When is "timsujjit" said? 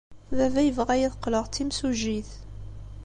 1.53-2.29